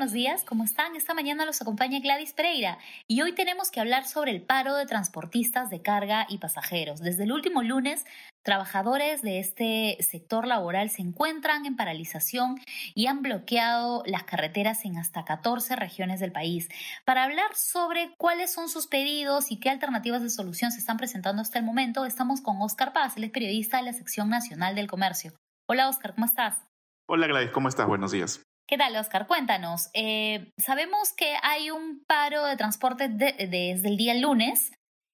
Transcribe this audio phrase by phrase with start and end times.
[0.00, 0.96] Buenos días, ¿cómo están?
[0.96, 4.86] Esta mañana los acompaña Gladys Pereira y hoy tenemos que hablar sobre el paro de
[4.86, 7.00] transportistas de carga y pasajeros.
[7.00, 8.06] Desde el último lunes,
[8.42, 12.58] trabajadores de este sector laboral se encuentran en paralización
[12.94, 16.70] y han bloqueado las carreteras en hasta 14 regiones del país.
[17.04, 21.42] Para hablar sobre cuáles son sus pedidos y qué alternativas de solución se están presentando
[21.42, 24.86] hasta el momento, estamos con Oscar Paz, él es periodista de la sección nacional del
[24.86, 25.34] comercio.
[25.68, 26.56] Hola Oscar, ¿cómo estás?
[27.06, 27.86] Hola Gladys, ¿cómo estás?
[27.86, 28.49] Buenos días.
[28.70, 29.26] ¿Qué tal, Oscar?
[29.26, 29.90] Cuéntanos.
[29.94, 34.70] Eh, sabemos que hay un paro de transporte desde el día lunes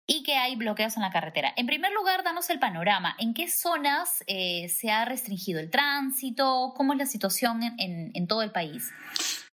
[0.06, 1.54] y que hay bloqueos en la carretera.
[1.56, 3.16] En primer lugar, danos el panorama.
[3.18, 6.74] ¿En qué zonas eh, se ha restringido el tránsito?
[6.76, 8.92] ¿Cómo es la situación en, todo el país?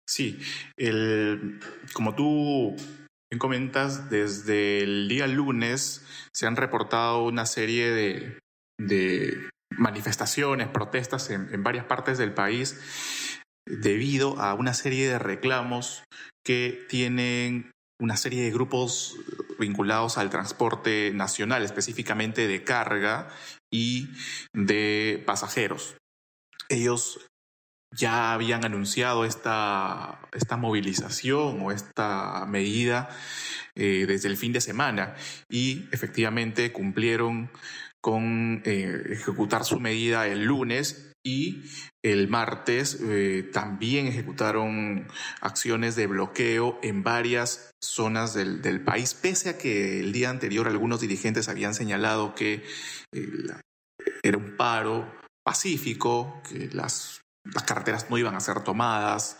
[0.05, 0.37] Sí,
[1.93, 2.75] como tú
[3.39, 7.89] comentas, desde el día lunes se han reportado una serie
[8.77, 12.77] de, manifestaciones, protestas en varias partes del país
[13.65, 16.03] debido a una serie de reclamos
[16.43, 19.15] que tienen una serie de grupos
[19.59, 23.29] vinculados al transporte nacional, específicamente de carga
[23.71, 24.09] y
[24.53, 25.95] de pasajeros.
[26.69, 27.19] Ellos
[27.95, 33.09] ya habían anunciado esta, esta movilización o esta medida
[33.75, 35.15] eh, desde el fin de semana
[35.49, 37.51] y efectivamente cumplieron
[38.01, 41.63] con eh, ejecutar su medida el lunes y
[42.03, 45.07] el martes eh, también ejecutaron
[45.41, 50.99] acciones de bloqueo en varias zonas del, país, pese a que el día anterior algunos
[50.99, 52.63] dirigentes habían señalado que
[53.13, 53.31] eh,
[54.21, 55.09] era un paro
[55.45, 59.39] pacífico, que las, las carreteras no iban a ser tomadas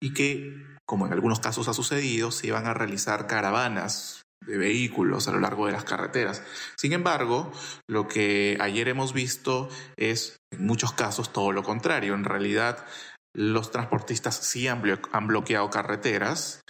[0.00, 5.28] y que, como en algunos casos ha sucedido, se iban a realizar caravanas de vehículos
[5.28, 6.42] a lo largo de las carreteras.
[6.76, 7.52] Sin embargo,
[7.88, 12.14] lo que ayer hemos visto es, en muchos casos, todo lo contrario.
[12.14, 12.86] En realidad,
[13.34, 16.62] los transportistas sí han, bloqueado carreteras,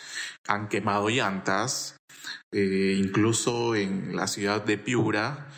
[0.47, 1.97] han quemado llantas,
[2.53, 5.49] eh, incluso en la ciudad de Piura,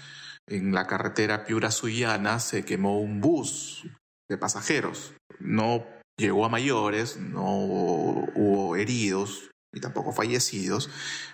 [0.48, 3.86] en la carretera Piura-Suyana, se quemó un bus
[4.28, 5.14] de pasajeros.
[5.38, 5.86] No
[6.18, 10.90] llegó a mayores, no hubo heridos, y tampoco fallecidos,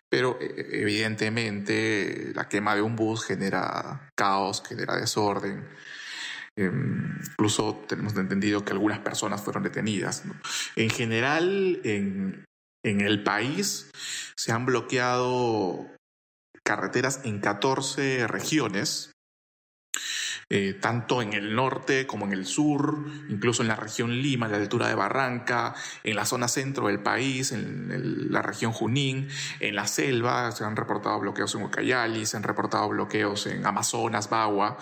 [0.08, 5.68] pero eh, evidentemente la quema de un bus genera caos, genera desorden.
[6.58, 10.22] Em, incluso tenemos entendido que algunas personas fueron detenidas.
[10.74, 12.44] En general, en,
[12.84, 13.90] en el país
[14.36, 15.90] se han bloqueado
[16.64, 19.12] carreteras en 14 regiones
[20.48, 24.52] eh, tanto en el norte como en el sur, incluso en la región Lima, en
[24.52, 25.74] la altura de Barranca,
[26.04, 30.76] en la zona centro del país, en la región Junín, en la selva, se han
[30.76, 34.78] reportado bloqueos en Ucayali, se han reportado bloqueos en Amazonas, Bagua.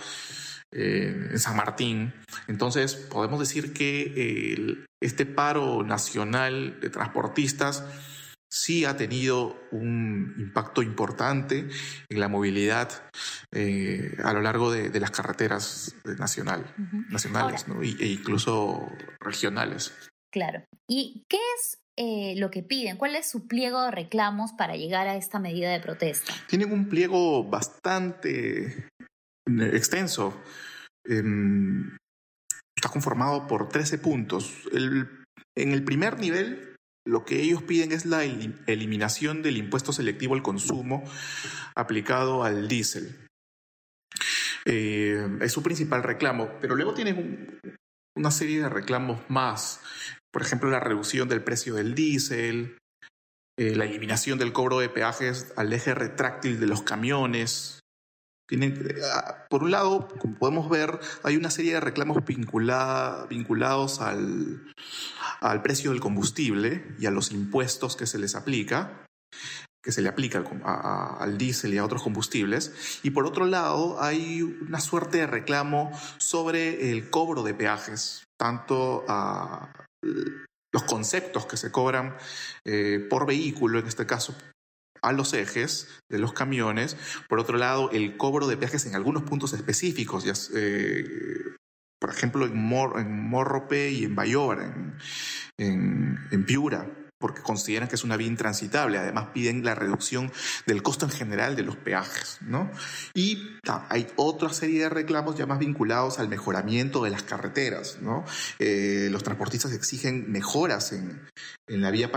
[0.76, 2.12] Eh, en San Martín.
[2.48, 7.84] Entonces, podemos decir que este paro nacional de transportistas
[8.54, 11.68] sí ha tenido un impacto importante
[12.08, 13.10] en la movilidad
[13.52, 16.72] eh, a lo largo de, las carreteras nacional,
[17.10, 17.66] nacionales
[18.00, 18.88] e incluso
[19.20, 19.92] regionales.
[20.32, 20.64] Claro.
[20.88, 22.96] ¿Y qué es eh, lo que piden?
[22.96, 26.32] ¿Cuál es su pliego de reclamos para llegar a esta medida de protesta?
[26.48, 28.86] Tienen un pliego bastante
[29.48, 30.40] eh, extenso.
[31.04, 31.96] Em,
[32.76, 34.54] está conformado por 13 puntos.
[34.72, 36.73] en el primer nivel
[37.06, 41.04] lo que ellos piden es la eliminación del impuesto selectivo al consumo
[41.74, 43.28] aplicado al diésel.
[44.64, 47.60] Eh, es su principal reclamo, pero luego tienen
[48.16, 49.80] una serie de reclamos más.
[50.32, 52.78] Por ejemplo, la reducción del precio del diésel,
[53.58, 57.80] eh, la eliminación del cobro de peajes al eje retráctil de los camiones,
[59.48, 64.72] por un lado, como podemos ver, hay una serie de reclamos vinculados al,
[65.62, 69.06] precio del combustible y a los impuestos que se les aplica,
[69.82, 70.44] que se le aplica
[71.20, 73.00] al diésel y a otros combustibles.
[73.02, 79.04] Y por otro lado, hay una suerte de reclamo sobre el cobro de peajes, tanto
[79.08, 79.72] a
[80.72, 82.16] los conceptos que se cobran
[82.66, 84.34] eh, por vehículo, en este caso
[85.04, 86.96] a los ejes de los camiones.
[87.28, 91.04] Por otro lado, el cobro de peajes en algunos puntos específicos, ya, eh,
[92.00, 94.62] por ejemplo, en, Morrope y en Bayor,
[95.56, 96.90] en, en, Piura,
[97.24, 98.98] porque consideran que es una vía intransitable.
[98.98, 100.30] Además, piden la reducción
[100.66, 102.36] del costo en general de los peajes.
[102.42, 102.70] ¿no?
[103.14, 103.56] Y
[103.88, 107.96] hay otra serie de reclamos ya más vinculados al mejoramiento de las carreteras.
[108.02, 108.26] ¿no?
[108.58, 111.30] Eh, los transportistas exigen mejoras en,
[111.66, 112.12] la vía,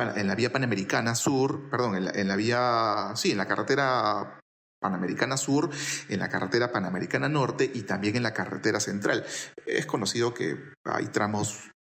[0.52, 4.42] panamericana sur, perdón, en la vía, sí, en la carretera
[4.82, 5.70] Panamericana Sur,
[6.10, 9.26] en la carretera Panamericana Norte y también en la carretera central.
[9.66, 11.72] Es conocido que hay tramos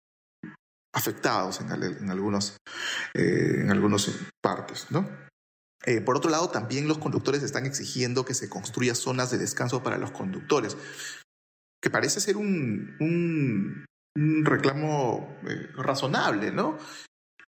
[0.97, 2.57] afectados en, en algunos,
[3.13, 4.09] eh, en algunas
[4.41, 5.07] partes, ¿no?
[5.85, 9.83] Eh, por otro lado, también los conductores están exigiendo que se construya zonas de descanso
[9.83, 10.75] para los conductores,
[11.81, 13.85] que parece ser un, un,
[14.43, 16.77] reclamo eh, razonable, ¿no?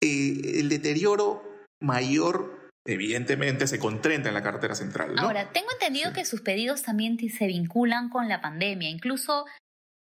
[0.01, 1.41] el deterioro
[1.81, 5.15] mayor evidentemente se concentra en la carretera central.
[5.15, 5.23] ¿no?
[5.23, 8.89] Ahora, tengo entendido que sus pedidos también se vinculan con la pandemia.
[8.89, 9.45] Incluso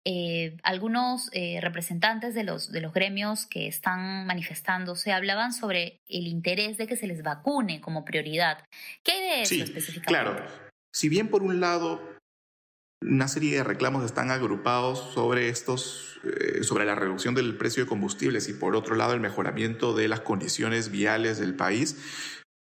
[0.04, 6.26] eh, algunos eh, representantes de los, de los gremios que están manifestándose hablaban sobre el
[6.26, 8.58] interés de que se les vacune como prioridad.
[9.02, 10.08] ¿Qué hay de eso específicamente?
[10.08, 10.46] Claro,
[10.92, 12.14] si bien por un lado
[13.06, 17.88] una serie de reclamos están agrupados sobre estos, eh, sobre la reducción del precio de
[17.88, 21.96] combustibles y por otro lado el mejoramiento de las condiciones viales del país,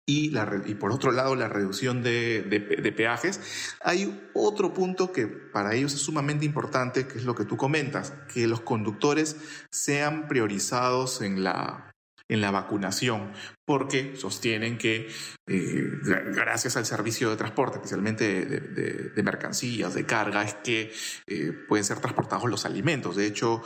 [0.09, 5.27] y, la, y por otro lado la reducción de, de, peajes, hay otro punto que
[5.27, 9.35] para ellos es sumamente importante, que es lo que tú comentas, que los conductores
[9.69, 11.91] sean priorizados en la,
[12.29, 13.33] en la vacunación,
[13.65, 15.09] porque sostienen que
[15.45, 15.91] eh,
[16.33, 20.93] gracias al servicio de transporte, especialmente de, mercancías, de carga, es que
[21.27, 23.17] eh, pueden ser transportados los alimentos.
[23.17, 23.61] De hecho,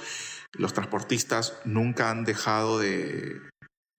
[0.53, 3.50] los transportistas nunca han dejado de,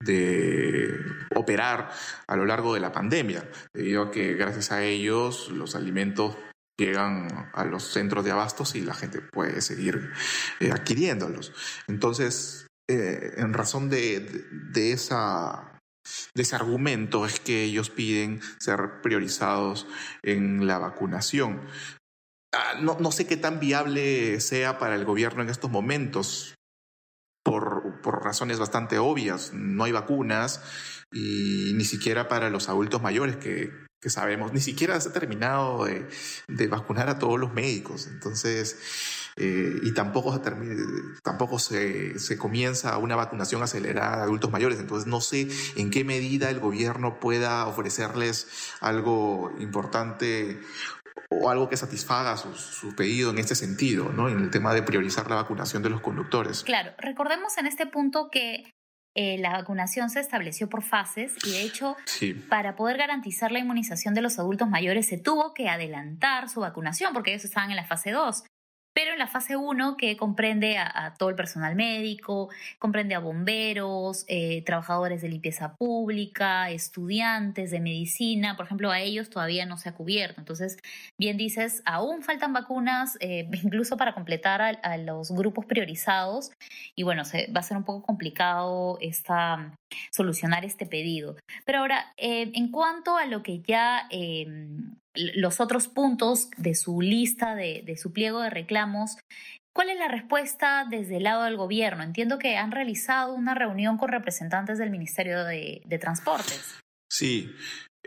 [0.05, 0.99] de
[1.35, 1.91] operar
[2.27, 6.37] a lo largo de la pandemia, debido a que gracias a ellos los alimentos
[6.79, 10.13] llegan a los centros de abastos y la gente puede seguir
[10.61, 11.53] eh, adquiriéndolos.
[11.87, 15.79] Entonces, eh, en razón de, esa,
[16.35, 19.87] de ese argumento es que ellos piden ser priorizados
[20.23, 21.61] en la vacunación.
[22.55, 26.55] Ah, no, no, sé qué tan viable sea para el gobierno en estos momentos
[28.03, 29.53] por, razones bastante obvias.
[29.53, 30.61] No hay vacunas
[31.13, 33.71] y ni siquiera para los adultos mayores que,
[34.01, 36.09] que sabemos, ni siquiera se ha terminado de,
[36.49, 38.09] de, vacunar a todos los médicos.
[38.09, 38.77] Entonces,
[39.37, 40.41] eh, y tampoco, se,
[41.23, 44.79] tampoco se, se, comienza una vacunación acelerada de adultos mayores.
[44.81, 48.49] Entonces, no sé en qué medida el gobierno pueda ofrecerles
[48.81, 50.61] algo importante
[51.41, 54.29] o algo que satisfaga su, pedido en este sentido, ¿no?
[54.29, 56.63] En el tema de priorizar la vacunación de los conductores.
[56.63, 58.65] Claro, recordemos en este punto que
[59.15, 61.97] eh, la vacunación se estableció por fases y de hecho
[62.49, 67.13] para poder garantizar la inmunización de los adultos mayores se tuvo que adelantar su vacunación
[67.13, 68.45] porque ellos estaban en la fase 2.
[68.95, 74.25] Pero en la fase 1, que comprende a, todo el personal médico, comprende a bomberos,
[74.29, 79.89] eh, trabajadores de limpieza pública, estudiantes de medicina, por ejemplo, a ellos todavía no se
[79.89, 80.41] ha cubierto.
[80.41, 80.79] Entonces,
[81.19, 86.53] bien dices, aún faltan vacunas, eh, incluso para completar a, los grupos priorizados.
[86.95, 89.75] Y bueno, se, va a ser un poco complicado esta,
[90.11, 91.37] solucionar este pedido.
[91.65, 94.07] Pero ahora, eh, en cuanto a lo que ya
[95.15, 99.17] los otros puntos de su lista, de, su pliego de reclamos,
[99.75, 102.03] ¿Cuál es la respuesta desde el lado del gobierno?
[102.03, 106.79] Entiendo que han realizado una reunión con representantes del Ministerio de, de, Transportes.
[107.11, 107.51] Sí,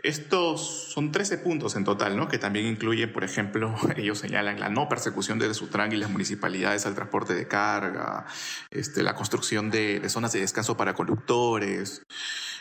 [0.02, 0.60] estos
[0.92, 2.28] son 13 puntos en total, ¿no?
[2.28, 6.86] Que también incluyen, por ejemplo, ellos señalan la no persecución de Sutran y las municipalidades
[6.86, 8.26] al transporte de carga,
[8.70, 12.06] este, la construcción de, de zonas de descanso para conductores,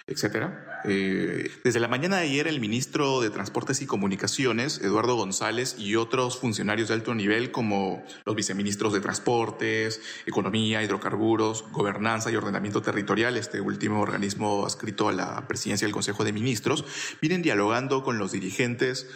[0.07, 0.81] etcétera.
[0.85, 5.95] Eh, desde la mañana de ayer, el ministro de Transportes y Comunicaciones, Eduardo González, y
[5.95, 12.83] otros funcionarios de alto nivel, como los viceministros de Transportes, Economía, Hidrocarburos, Gobernanza y Ordenamiento
[12.83, 16.85] Territorial, este último organismo adscrito a la presidencia del Consejo de Ministros,
[17.25, 19.09] vienen dialogando con los dirigentes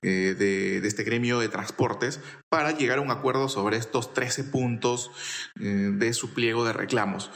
[0.00, 5.10] eh, de, este gremio de transportes para llegar a un acuerdo sobre estos 13 puntos
[5.60, 7.30] eh, de su pliego de reclamos.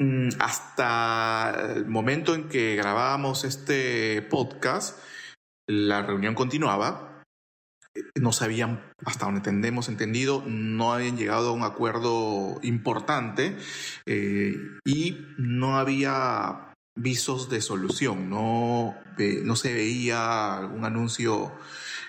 [0.00, 4.98] Mm, hasta el momento en que grabábamos este podcast,
[5.68, 7.22] la reunión continuaba.
[8.20, 13.56] No sabían, hasta donde entendemos entendido, no habían llegado a un acuerdo importante
[14.04, 21.52] eh, y no había visos de solución, no, no se veía algún anuncio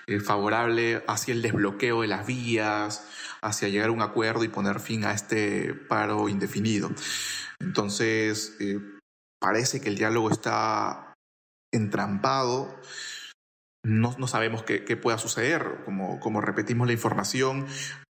[0.06, 3.08] eh, favorable hacia el desbloqueo de las vías,
[3.42, 6.90] hacia llegar a un acuerdo y poner fin a este paro indefinido.
[7.60, 8.78] Entonces, eh,
[9.40, 11.14] parece que el diálogo está
[11.72, 12.78] entrampado.
[13.84, 15.82] No, no sabemos qué, qué, pueda suceder.
[15.84, 17.66] Como, como repetimos la información,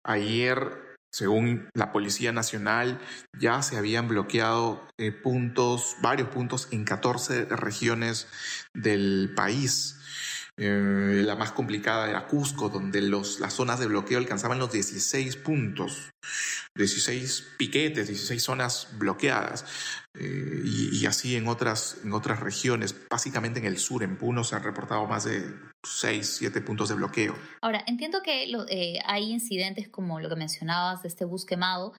[0.05, 2.99] ayer Según la Policía Nacional,
[3.39, 8.27] ya se habían bloqueado eh, puntos, varios puntos en 14 regiones
[8.73, 9.99] del país.
[10.57, 15.35] Eh, la más complicada era Cusco, donde los, las zonas de bloqueo alcanzaban los 16
[15.37, 16.13] puntos,
[16.73, 19.65] 16 piquetes, 16 zonas bloqueadas.
[20.15, 20.52] Eh,
[21.03, 24.63] y, así en otras, en otras regiones, básicamente en el sur, en Puno, se han
[24.63, 27.35] reportado más de 6, 7 puntos de bloqueo.
[27.61, 31.93] Ahora, entiendo que eh, hay incidentes como lo que mencionabas de este bus quemado,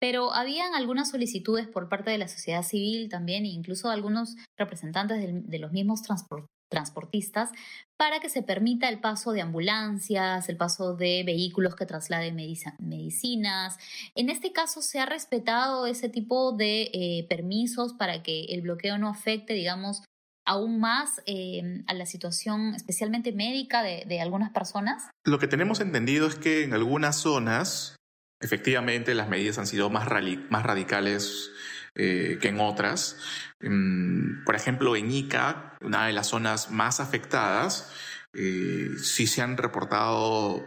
[0.00, 5.18] pero habían algunas solicitudes por parte de la sociedad civil también, e incluso algunos representantes
[5.18, 7.50] de, de los mismos transportistas transportistas
[7.96, 13.78] para que se permita el paso de ambulancias, el paso de vehículos que trasladen medicinas.
[14.14, 18.98] En este caso, ¿se ha respetado ese tipo de eh, permisos para que el bloqueo
[18.98, 20.02] no afecte, digamos,
[20.48, 25.10] aún más eh, a la situación especialmente médica de, algunas personas?
[25.24, 27.96] Lo que tenemos entendido es que en algunas zonas,
[28.40, 31.50] efectivamente, las medidas han sido más, radicales
[31.94, 33.16] eh, que en otras.
[33.62, 37.92] Mm, por ejemplo, en Ica, una de las zonas más afectadas,
[38.34, 40.64] eh, sí se han reportado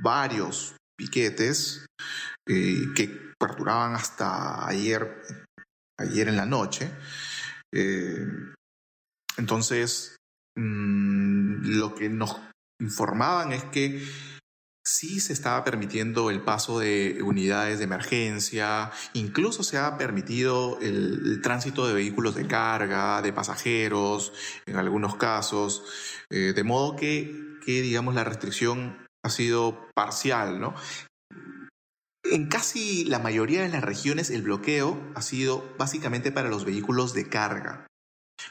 [0.00, 1.86] varios piquetes
[2.48, 5.22] eh, que perduraban hasta ayer,
[5.98, 6.90] ayer en la noche.
[9.36, 10.16] entonces,
[10.56, 12.36] mm, lo que nos
[12.80, 14.02] informaban es que
[14.90, 21.40] sí se estaba permitiendo el paso de unidades de emergencia, incluso se ha permitido el,
[21.42, 24.32] tránsito de vehículos de carga, de pasajeros,
[24.66, 25.84] en algunos casos,
[26.28, 27.32] eh, de modo que,
[27.64, 30.74] digamos, la restricción ha sido parcial, ¿no?
[32.24, 37.14] En casi la mayoría de las regiones el bloqueo ha sido básicamente para los vehículos
[37.14, 37.86] de carga.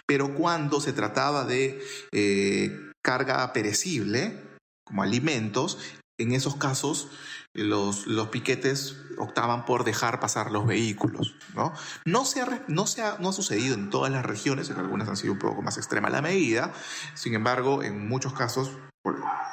[0.07, 1.81] Pero cuando se trataba de
[2.13, 4.49] eh, carga perecible,
[4.89, 5.77] como alimentos,
[6.19, 7.09] en esos casos
[7.53, 11.35] los, los, piquetes optaban por dejar pasar los vehículos.
[11.55, 11.73] ¿no?
[12.05, 15.09] No, se ha, no, se ha, no ha sucedido en todas las regiones, en algunas
[15.09, 16.71] han sido un poco más extrema la medida,
[17.15, 18.71] sin embargo, en muchos casos,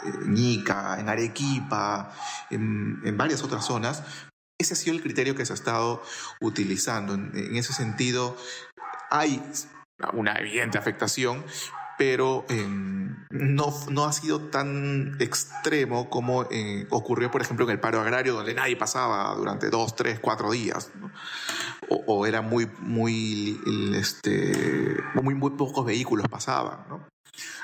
[0.05, 2.13] en Ica, en Arequipa,
[2.51, 4.03] en, en varias otras zonas,
[4.59, 6.03] ese ha sido el criterio que se ha estado
[6.41, 7.15] utilizando.
[7.15, 8.37] En, en ese sentido,
[9.11, 9.43] hay
[10.13, 11.45] una evidente afectación,
[11.99, 17.81] pero em, no, no ha sido tan extremo como eh, ocurrió, por ejemplo, en el
[17.81, 20.91] paro agrario, donde nadie pasaba durante dos, tres, cuatro días.
[21.89, 23.61] O, era muy, muy,
[23.95, 26.81] este, muy, muy pocos vehículos pasaban.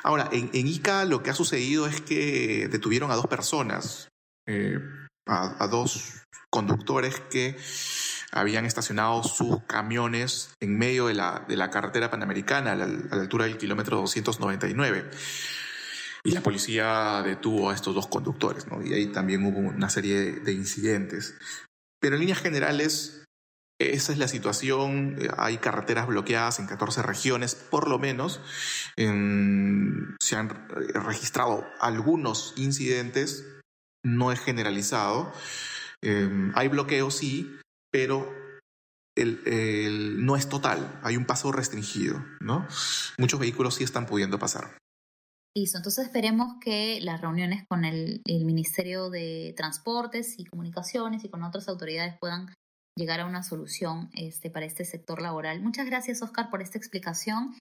[0.05, 4.09] Ahora, en, Ica lo que ha sucedido es que detuvieron a dos personas,
[4.47, 4.79] eh,
[5.27, 7.57] a dos conductores que
[8.33, 13.45] habían estacionado sus camiones en medio de la, de la carretera panamericana a la, altura
[13.45, 15.11] del kilómetro 299.
[16.25, 18.85] Y la policía detuvo a estos dos conductores, ¿no?
[18.85, 21.37] Y ahí también hubo una serie de, incidentes.
[22.01, 23.25] Pero en líneas generales,
[23.79, 25.19] esa es la situación.
[25.37, 28.41] Hay carreteras bloqueadas en 14 regiones, por lo menos.
[28.97, 33.45] se han registrado algunos incidentes,
[34.05, 35.33] no es generalizado.
[36.03, 37.59] Em, hay bloqueos, sí,
[37.93, 38.29] pero
[39.17, 42.67] el, no es total, hay un paso restringido, ¿no?
[43.19, 44.79] Muchos vehículos sí están pudiendo pasar.
[45.55, 51.29] Listo, entonces esperemos que las reuniones con el, el, Ministerio de Transportes y Comunicaciones y
[51.29, 52.55] con otras autoridades puedan
[52.97, 55.61] llegar a una solución este, para este sector laboral.
[55.61, 57.55] Muchas gracias, Oscar, por esta explicación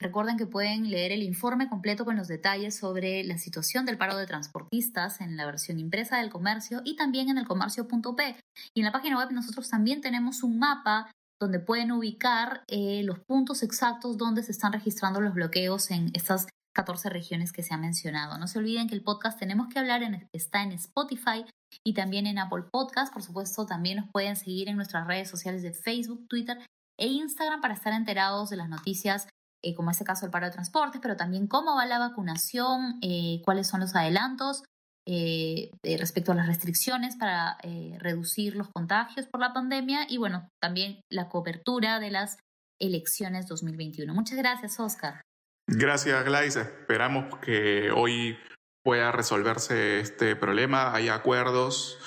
[0.00, 4.16] Recuerden que pueden leer el informe completo con los detalles sobre la situación del paro
[4.16, 8.36] de transportistas en la versión impresa del comercio y también en el comercio.p.
[8.74, 11.10] Y en la página web nosotros también tenemos un mapa
[11.40, 16.46] donde pueden ubicar eh, los puntos exactos donde se están registrando los bloqueos en estas
[16.74, 18.36] 14 regiones que se han mencionado.
[18.38, 21.44] No se olviden que el podcast Tenemos que hablar está en Spotify
[21.84, 23.12] y también en Apple Podcast.
[23.12, 26.58] Por supuesto, también nos pueden seguir en nuestras redes sociales de Facebook, Twitter
[26.98, 29.28] e Instagram para estar enterados de las noticias
[29.64, 33.40] eh, como este caso el paro de transportes, pero también cómo va la vacunación, eh,
[33.46, 34.62] cuáles son los adelantos
[35.06, 37.56] eh, respecto a las restricciones para
[37.98, 42.36] reducir los contagios por la pandemia y bueno, también la cobertura de las
[42.78, 44.12] elecciones 2021.
[44.12, 45.22] Muchas gracias, Oscar.
[45.66, 46.56] Gracias, Gladys.
[46.56, 48.36] Esperamos que hoy
[48.84, 51.98] pueda resolverse este problema, haya acuerdos,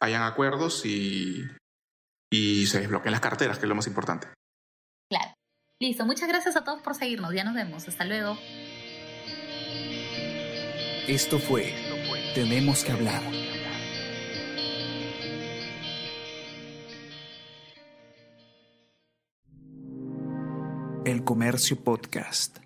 [0.00, 1.46] hayan acuerdos y,
[2.30, 4.28] y se desbloqueen las carteras, que es lo más importante.
[5.82, 7.32] Listo, muchas gracias a todos por seguirnos.
[7.32, 7.88] Ya nos vemos.
[7.88, 8.36] Hasta luego.
[11.08, 11.72] Esto fue
[12.34, 13.22] Tenemos que hablar.
[21.06, 22.58] El Comercio Podcast.